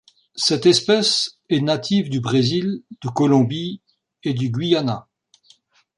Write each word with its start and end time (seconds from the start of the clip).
Cette 0.33 0.65
espèce 0.65 1.37
est 1.49 1.59
native 1.61 2.09
du 2.09 2.21
Brésil, 2.21 2.81
de 3.03 3.07
Colombie 3.09 3.83
et 4.23 4.33
du 4.33 4.49
Guyana. 4.49 5.07